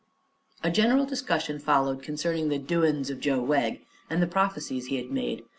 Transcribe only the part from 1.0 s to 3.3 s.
discussion followed concerning the "doin's of